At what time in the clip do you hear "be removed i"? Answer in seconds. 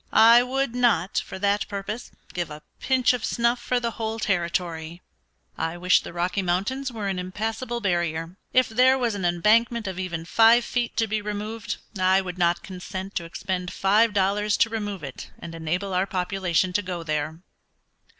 11.05-12.19